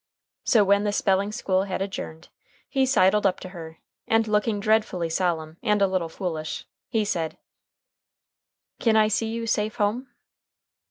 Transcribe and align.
So, 0.43 0.63
when 0.63 0.83
the 0.83 0.91
spelling 0.91 1.31
school 1.31 1.65
had 1.65 1.79
adjourned, 1.79 2.29
he 2.67 2.87
sidled 2.87 3.27
up 3.27 3.39
to 3.41 3.49
her, 3.49 3.77
and, 4.07 4.27
looking 4.27 4.59
dreadfully 4.59 5.11
solemn 5.11 5.57
and 5.61 5.79
a 5.79 5.85
little 5.85 6.09
foolish, 6.09 6.65
he 6.89 7.05
said: 7.05 7.37
"Kin 8.79 8.95
I 8.95 9.09
see 9.09 9.27
you 9.27 9.45
safe 9.45 9.75
home?" 9.75 10.07